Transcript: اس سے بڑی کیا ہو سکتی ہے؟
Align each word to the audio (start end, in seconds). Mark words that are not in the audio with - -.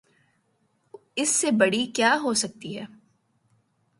اس 1.15 1.29
سے 1.29 1.51
بڑی 1.51 1.85
کیا 1.85 2.15
ہو 2.23 2.33
سکتی 2.33 2.77
ہے؟ 2.77 2.85